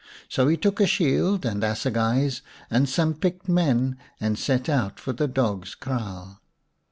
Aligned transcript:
So 0.29 0.47
he 0.47 0.57
took 0.57 0.79
a 0.79 0.87
shield 0.87 1.45
and 1.45 1.63
assegais 1.63 2.41
and 2.71 2.89
some 2.89 3.13
picked 3.13 3.47
men 3.47 3.97
and 4.19 4.35
set 4.35 4.67
out 4.67 4.99
for 4.99 5.13
the 5.13 5.27
dog's 5.27 5.75
kraal. 5.75 6.41